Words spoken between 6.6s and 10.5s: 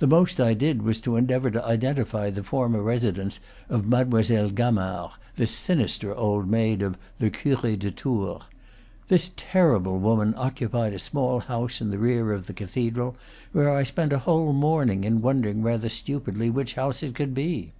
of "Le Cure de Tours." This terrible woman